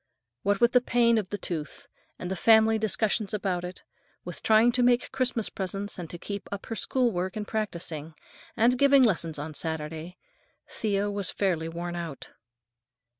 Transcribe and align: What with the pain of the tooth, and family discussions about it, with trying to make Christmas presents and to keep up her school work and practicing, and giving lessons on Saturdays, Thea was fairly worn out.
What 0.41 0.59
with 0.59 0.71
the 0.71 0.81
pain 0.81 1.19
of 1.19 1.29
the 1.29 1.37
tooth, 1.37 1.87
and 2.17 2.35
family 2.35 2.79
discussions 2.79 3.35
about 3.35 3.63
it, 3.63 3.83
with 4.25 4.41
trying 4.41 4.71
to 4.71 4.81
make 4.81 5.11
Christmas 5.11 5.47
presents 5.51 5.99
and 5.99 6.09
to 6.09 6.17
keep 6.17 6.49
up 6.51 6.65
her 6.65 6.75
school 6.75 7.11
work 7.11 7.35
and 7.35 7.47
practicing, 7.47 8.15
and 8.57 8.79
giving 8.79 9.03
lessons 9.03 9.37
on 9.37 9.53
Saturdays, 9.53 10.13
Thea 10.67 11.11
was 11.11 11.29
fairly 11.29 11.69
worn 11.69 11.95
out. 11.95 12.31